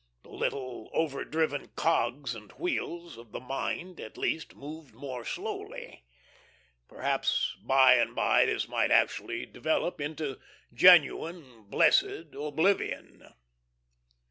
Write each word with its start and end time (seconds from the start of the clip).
The 0.23 0.31
little, 0.31 0.89
over 0.93 1.23
driven 1.23 1.67
cogs 1.75 2.33
and 2.33 2.51
wheels 2.53 3.19
of 3.19 3.31
the 3.33 3.39
mind, 3.39 3.99
at 3.99 4.17
least, 4.17 4.55
moved 4.55 4.95
more 4.95 5.23
slowly. 5.23 6.05
Perhaps 6.87 7.55
by 7.61 7.93
and 7.97 8.15
by 8.15 8.47
this 8.47 8.67
might 8.67 8.89
actually 8.89 9.45
develop 9.45 10.01
into 10.01 10.39
genuine, 10.73 11.65
blessed 11.69 12.33
oblivion. 12.33 13.31